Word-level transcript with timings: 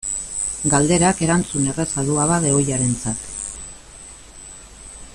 Galderak 0.73 1.21
erantzun 1.25 1.67
erraza 1.73 2.05
du 2.09 2.17
abade 2.23 2.55
ohiarentzat. 2.61 3.31